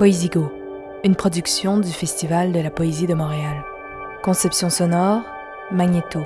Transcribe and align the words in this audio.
Poésigo, 0.00 0.50
une 1.04 1.14
production 1.14 1.76
du 1.76 1.92
Festival 1.92 2.52
de 2.52 2.60
la 2.60 2.70
Poésie 2.70 3.06
de 3.06 3.12
Montréal. 3.12 3.62
Conception 4.22 4.70
sonore, 4.70 5.20
Magnéto. 5.70 6.24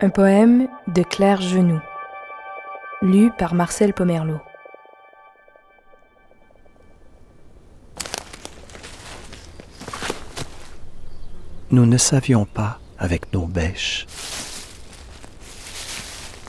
Un 0.00 0.08
poème 0.08 0.66
de 0.86 1.02
Claire 1.02 1.42
Genoux, 1.42 1.82
lu 3.02 3.30
par 3.36 3.52
Marcel 3.52 3.92
Pomerleau. 3.92 4.40
Nous 11.70 11.84
ne 11.84 11.98
savions 11.98 12.46
pas 12.46 12.78
avec 12.98 13.30
nos 13.34 13.44
bêches. 13.44 14.06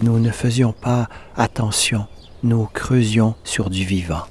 Nous 0.01 0.17
ne 0.17 0.31
faisions 0.31 0.71
pas 0.71 1.09
attention, 1.35 2.07
nous 2.43 2.67
creusions 2.67 3.35
sur 3.43 3.69
du 3.69 3.83
vivant. 3.83 4.23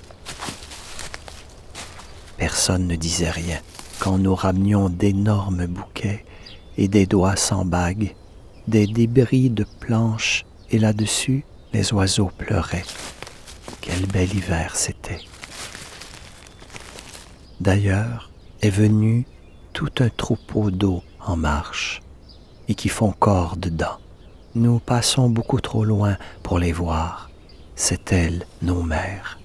Personne 2.41 2.87
ne 2.87 2.97
disait 2.97 3.31
rien 3.31 3.61
quand 3.99 4.17
nous 4.17 4.35
ramenions 4.35 4.89
d'énormes 4.89 5.67
bouquets 5.67 6.25
et 6.79 6.89
des 6.89 7.05
doigts 7.05 7.37
sans 7.37 7.67
bagues, 7.67 8.15
des 8.67 8.87
débris 8.87 9.51
de 9.51 9.67
planches 9.79 10.47
et 10.71 10.79
là-dessus 10.79 11.45
les 11.75 11.93
oiseaux 11.93 12.31
pleuraient. 12.39 12.87
Quel 13.83 14.07
bel 14.07 14.35
hiver 14.35 14.75
c'était. 14.75 15.21
D'ailleurs 17.61 18.31
est 18.63 18.71
venu 18.71 19.27
tout 19.75 19.93
un 19.99 20.09
troupeau 20.09 20.71
d'eau 20.71 21.03
en 21.21 21.37
marche 21.37 22.01
et 22.69 22.75
qui 22.75 22.89
font 22.89 23.13
corps 23.13 23.59
dedans. 23.59 23.99
Nous 24.55 24.79
passons 24.79 25.29
beaucoup 25.29 25.61
trop 25.61 25.85
loin 25.85 26.17
pour 26.43 26.59
les 26.59 26.73
voir. 26.73 27.29
C'est 27.77 28.15
elles, 28.15 28.47
nos 28.63 28.83
mères, 28.83 29.39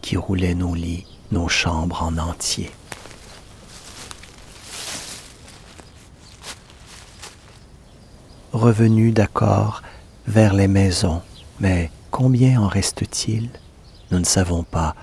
qui 0.00 0.16
roulaient 0.16 0.54
nos 0.54 0.76
lits, 0.76 1.06
nos 1.30 1.48
chambres 1.48 2.02
en 2.02 2.18
entier. 2.18 2.70
Revenus 8.52 9.14
d'accord 9.14 9.82
vers 10.26 10.54
les 10.54 10.68
maisons, 10.68 11.22
mais 11.60 11.90
combien 12.10 12.60
en 12.60 12.68
reste-t-il? 12.68 13.48
Nous 14.10 14.18
ne 14.18 14.24
savons 14.24 14.64
pas 14.64 14.94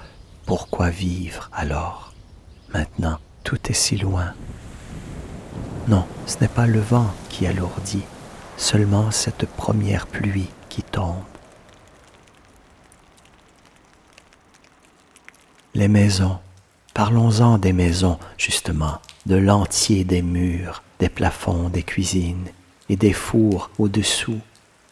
pourquoi 0.46 0.90
vivre 0.90 1.50
alors? 1.54 2.14
Maintenant, 2.74 3.20
tout 3.44 3.60
est 3.70 3.74
si 3.74 3.98
loin. 3.98 4.34
Non, 5.88 6.06
ce 6.26 6.38
n'est 6.42 6.50
pas 6.50 6.68
le 6.68 6.82
vent 6.82 7.10
qui 7.30 7.48
alourdit, 7.48 8.04
seulement 8.58 9.12
cette 9.12 9.48
première 9.48 10.08
pluie 10.08 10.50
qui 10.68 10.84
tombe. 10.84 11.16
Les 15.78 15.88
maisons, 15.88 16.40
parlons-en 16.96 17.60
des 17.60 17.72
maisons, 17.72 18.18
justement, 18.36 18.98
de 19.28 19.36
l'entier 19.36 20.04
des 20.04 20.24
murs, 20.24 20.82
des 20.98 21.08
plafonds, 21.08 21.70
des 21.70 21.84
cuisines 21.84 22.48
et 22.90 22.96
des 22.96 23.14
fours 23.14 23.70
au-dessous, 23.78 24.40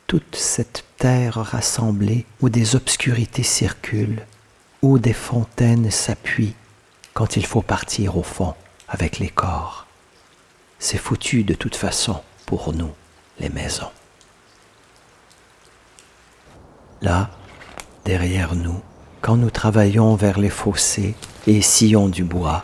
toute 0.05 0.35
cette 0.35 0.85
terre 0.97 1.37
rassemblée 1.37 2.27
où 2.39 2.49
des 2.49 2.75
obscurités 2.75 3.41
circulent, 3.41 4.27
où 4.83 4.99
des 4.99 5.13
fontaines 5.13 5.89
s'appuient 5.89 6.53
quand 7.15 7.35
il 7.35 7.47
faut 7.47 7.63
partir 7.63 8.15
au 8.15 8.23
fond 8.23 8.53
avec 8.87 9.17
les 9.17 9.29
corps. 9.29 9.87
C'est 10.77 10.99
foutu 10.99 11.43
de 11.43 11.55
toute 11.55 11.75
façon 11.75 12.21
pour 12.45 12.73
nous, 12.73 12.91
les 13.39 13.49
maisons. 13.49 13.89
Là, 17.01 17.31
derrière 18.05 18.53
nous, 18.53 18.83
quand 19.25 19.37
nous 19.37 19.49
travaillons 19.49 20.13
vers 20.13 20.37
les 20.37 20.51
fossés 20.51 21.15
et 21.47 21.59
sillons 21.59 22.09
du 22.09 22.23
bois, 22.23 22.63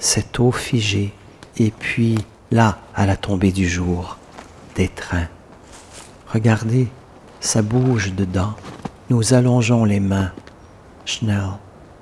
cette 0.00 0.40
eau 0.40 0.50
figée, 0.50 1.14
et 1.58 1.70
puis 1.70 2.18
là, 2.50 2.78
à 2.96 3.06
la 3.06 3.16
tombée 3.16 3.52
du 3.52 3.68
jour, 3.68 4.18
des 4.74 4.88
trains. 4.88 5.28
Regardez, 6.26 6.88
ça 7.38 7.62
bouge 7.62 8.14
dedans. 8.14 8.54
Nous 9.10 9.32
allongeons 9.32 9.84
les 9.84 10.00
mains. 10.00 10.32
Schnell, 11.04 11.50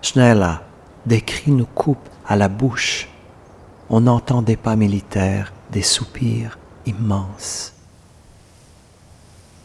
Schnella, 0.00 0.62
des 1.04 1.20
cris 1.20 1.50
nous 1.50 1.66
coupent 1.66 2.08
à 2.26 2.36
la 2.36 2.48
bouche. 2.48 3.06
On 3.90 4.06
entend 4.06 4.40
des 4.40 4.56
pas 4.56 4.76
militaires, 4.76 5.52
des 5.72 5.82
soupirs 5.82 6.58
immenses. 6.86 7.74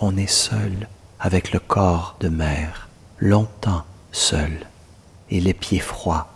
On 0.01 0.17
est 0.17 0.29
seul 0.29 0.89
avec 1.21 1.53
le 1.53 1.59
corps 1.59 2.17
de 2.19 2.27
mère, 2.27 2.89
longtemps 3.17 3.85
seul, 4.15 4.65
et 5.29 5.41
les 5.41 5.53
pieds 5.53 5.79
froids. 5.79 6.27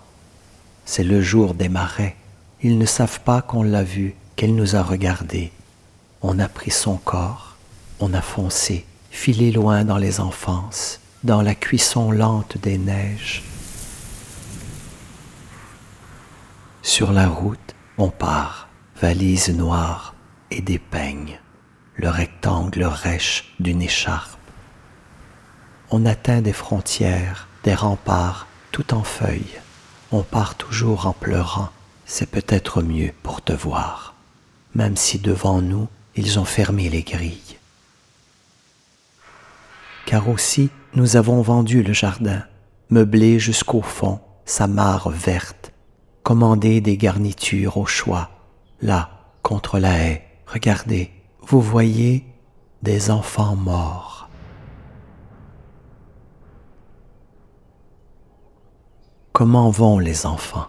C'est 0.85 1.03
le 1.03 1.21
jour 1.21 1.53
des 1.53 1.69
marais. 1.69 2.15
Ils 2.61 2.77
ne 2.77 2.85
savent 2.85 3.21
pas 3.21 3.41
qu'on 3.41 3.63
l'a 3.63 3.83
vu, 3.83 4.15
qu'elle 4.35 4.55
nous 4.55 4.75
a 4.75 4.83
regardés. 4.83 5.51
On 6.21 6.39
a 6.39 6.49
pris 6.49 6.71
son 6.71 6.97
corps, 6.97 7.55
on 7.99 8.13
a 8.13 8.21
foncé, 8.21 8.85
filé 9.11 9.51
loin 9.51 9.85
dans 9.85 9.97
les 9.97 10.19
enfances, 10.19 10.99
dans 11.23 11.41
la 11.41 11.55
cuisson 11.55 12.11
lente 12.11 12.57
des 12.57 12.77
neiges. 12.77 13.43
Sur 16.81 17.13
la 17.13 17.27
route, 17.27 17.75
on 17.97 18.09
part, 18.09 18.67
valise 19.01 19.49
noire 19.55 20.15
et 20.51 20.61
des 20.61 20.79
peignes, 20.79 21.39
le 21.95 22.09
rectangle 22.09 22.83
rêche 22.83 23.53
d'une 23.59 23.81
écharpe. 23.81 24.37
On 25.91 26.05
atteint 26.05 26.41
des 26.41 26.53
frontières, 26.53 27.48
des 27.63 27.73
remparts, 27.73 28.47
tout 28.71 28.93
en 28.93 29.03
feuilles. 29.03 29.59
On 30.11 30.23
part 30.23 30.55
toujours 30.55 31.07
en 31.07 31.13
pleurant, 31.13 31.69
c'est 32.05 32.29
peut-être 32.29 32.81
mieux 32.81 33.11
pour 33.23 33.41
te 33.41 33.53
voir, 33.53 34.15
même 34.73 34.97
si 34.97 35.19
devant 35.19 35.61
nous, 35.61 35.87
ils 36.15 36.39
ont 36.39 36.45
fermé 36.45 36.89
les 36.89 37.03
grilles. 37.03 37.57
Car 40.05 40.27
aussi, 40.27 40.69
nous 40.95 41.17
avons 41.17 41.41
vendu 41.41 41.83
le 41.83 41.93
jardin, 41.93 42.43
meublé 42.89 43.39
jusqu'au 43.39 43.81
fond, 43.81 44.19
sa 44.45 44.65
mare 44.65 45.09
verte, 45.09 45.71
commandé 46.23 46.81
des 46.81 46.97
garnitures 46.97 47.77
au 47.77 47.85
choix, 47.85 48.31
là, 48.81 49.11
contre 49.43 49.77
la 49.77 49.97
haie. 49.99 50.25
Regardez, 50.47 51.11
vous 51.41 51.61
voyez 51.61 52.25
des 52.81 53.11
enfants 53.11 53.55
morts. 53.55 54.18
Comment 59.39 59.69
vont 59.69 59.99
les 59.99 60.25
enfants 60.25 60.67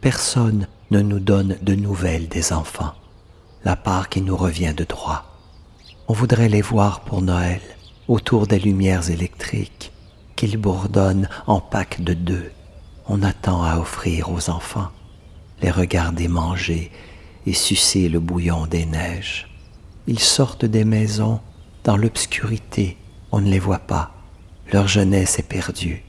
Personne 0.00 0.68
ne 0.92 1.00
nous 1.00 1.18
donne 1.18 1.58
de 1.60 1.74
nouvelles 1.74 2.28
des 2.28 2.52
enfants, 2.52 2.94
la 3.64 3.74
part 3.74 4.08
qui 4.08 4.20
nous 4.20 4.36
revient 4.36 4.74
de 4.76 4.84
droit. 4.84 5.24
On 6.06 6.12
voudrait 6.12 6.48
les 6.48 6.62
voir 6.62 7.00
pour 7.00 7.20
Noël, 7.20 7.60
autour 8.06 8.46
des 8.46 8.60
lumières 8.60 9.10
électriques, 9.10 9.90
qu'ils 10.36 10.56
bourdonnent 10.56 11.28
en 11.48 11.58
packs 11.58 12.00
de 12.00 12.14
deux. 12.14 12.52
On 13.08 13.24
attend 13.24 13.64
à 13.64 13.76
offrir 13.78 14.30
aux 14.30 14.50
enfants, 14.50 14.90
les 15.60 15.72
regarder 15.72 16.28
manger 16.28 16.92
et 17.44 17.54
sucer 17.54 18.08
le 18.08 18.20
bouillon 18.20 18.68
des 18.68 18.86
neiges. 18.86 19.48
Ils 20.06 20.20
sortent 20.20 20.64
des 20.64 20.84
maisons 20.84 21.40
dans 21.82 21.96
l'obscurité, 21.96 22.96
on 23.32 23.40
ne 23.40 23.50
les 23.50 23.58
voit 23.58 23.80
pas. 23.80 24.14
Leur 24.72 24.86
jeunesse 24.86 25.40
est 25.40 25.48
perdue. 25.48 26.04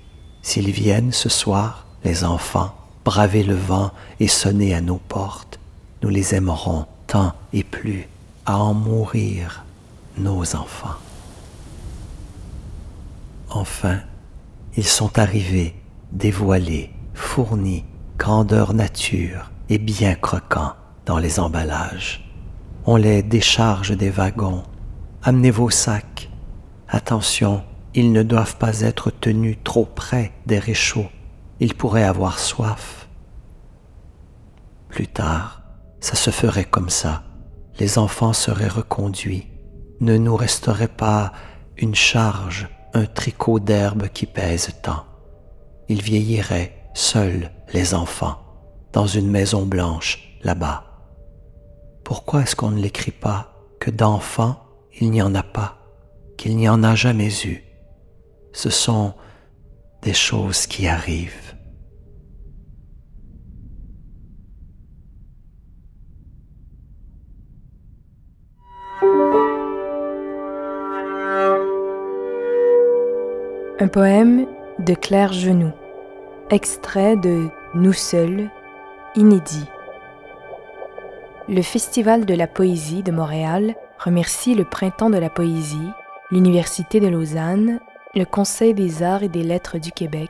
S'ils 0.46 0.70
viennent 0.70 1.12
ce 1.12 1.28
soir, 1.28 1.88
les 2.04 2.24
enfants, 2.24 2.76
braver 3.04 3.42
le 3.42 3.56
vent 3.56 3.90
et 4.20 4.28
sonner 4.28 4.76
à 4.76 4.80
nos 4.80 5.00
portes, 5.00 5.60
nous 6.04 6.10
les 6.10 6.36
aimerons 6.36 6.86
tant 7.08 7.34
et 7.52 7.64
plus 7.64 8.08
à 8.46 8.60
en 8.60 8.76
mourir, 8.76 9.66
nos 10.20 10.56
enfants. 10.56 11.00
Enfin, 13.50 14.02
ils 14.78 14.86
sont 14.86 15.18
arrivés, 15.18 15.74
dévoilés, 16.12 16.92
fournis, 17.16 17.84
grandeur 18.20 18.76
nature 18.76 19.50
et 19.70 19.80
bien 19.80 20.14
croquants 20.14 20.76
dans 21.08 21.18
les 21.18 21.40
emballages. 21.40 22.24
On 22.86 22.98
les 22.98 23.24
décharge 23.24 23.98
des 23.98 24.12
wagons. 24.12 24.62
Amenez 25.24 25.50
vos 25.50 25.72
sacs. 25.72 26.30
Attention, 26.88 27.64
ils 27.96 28.12
ne 28.12 28.24
doivent 28.24 28.58
pas 28.58 28.82
être 28.82 29.10
tenus 29.10 29.58
trop 29.64 29.86
près 29.86 30.34
des 30.46 30.60
réchauds. 30.60 31.08
Ils 31.62 31.74
pourraient 31.74 32.04
avoir 32.04 32.40
soif. 32.40 33.08
Plus 34.90 35.08
tard, 35.08 35.62
ça 36.02 36.16
se 36.16 36.30
ferait 36.30 36.66
comme 36.66 36.90
ça. 36.90 37.24
Les 37.80 37.98
enfants 37.98 38.34
seraient 38.34 38.68
reconduits. 38.68 39.48
Ne 40.02 40.18
nous 40.18 40.36
resterait 40.36 40.90
pas 40.90 41.32
une 41.78 41.96
charge, 41.96 42.68
un 42.94 43.06
tricot 43.06 43.60
d'herbe 43.60 44.10
qui 44.10 44.26
pèse 44.26 44.72
tant. 44.82 45.06
Ils 45.88 46.02
vieilliraient 46.02 46.90
seuls, 46.94 47.50
les 47.74 47.94
enfants, 47.94 48.40
dans 48.92 49.08
une 49.08 49.30
maison 49.30 49.66
blanche, 49.66 50.38
là-bas. 50.44 50.84
Pourquoi 52.04 52.42
est-ce 52.42 52.58
qu'on 52.58 52.72
ne 52.72 52.82
l'écrit 52.82 53.12
pas 53.12 53.54
que 53.80 53.90
d'enfants, 53.90 54.62
il 55.00 55.12
n'y 55.12 55.22
en 55.22 55.34
a 55.34 55.44
pas, 55.44 55.78
qu'il 56.38 56.58
n'y 56.58 56.68
en 56.68 56.84
a 56.84 56.96
jamais 56.96 57.32
eu? 57.46 57.65
Ce 58.56 58.70
sont 58.70 59.14
des 60.02 60.14
choses 60.14 60.66
qui 60.66 60.88
arrivent. 60.88 61.34
Un 73.78 73.90
poème 73.90 74.48
de 74.80 74.94
Claire 74.94 75.34
Genoux, 75.34 75.74
extrait 76.50 77.18
de 77.18 77.50
Nous 77.74 77.94
seuls, 77.94 78.50
inédit. 79.16 79.66
Le 81.50 81.62
Festival 81.62 82.26
de 82.26 82.34
la 82.34 82.48
poésie 82.48 83.04
de 83.04 83.12
Montréal 83.12 83.76
remercie 84.00 84.56
le 84.56 84.64
Printemps 84.64 85.10
de 85.10 85.18
la 85.18 85.30
poésie, 85.30 85.92
l'Université 86.32 87.02
de 87.02 87.08
Lausanne, 87.08 87.82
le 88.16 88.24
Conseil 88.24 88.74
des 88.74 89.04
arts 89.04 89.24
et 89.24 89.30
des 89.30 89.44
lettres 89.44 89.78
du 89.78 89.92
Québec, 89.92 90.30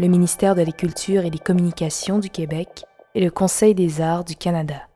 le 0.00 0.08
ministère 0.08 0.56
de 0.56 0.62
la 0.62 0.72
Culture 0.72 1.24
et 1.24 1.30
des 1.30 1.38
Communications 1.38 2.18
du 2.18 2.28
Québec 2.28 2.84
et 3.14 3.20
le 3.20 3.30
Conseil 3.30 3.72
des 3.72 4.00
arts 4.00 4.24
du 4.24 4.34
Canada. 4.34 4.89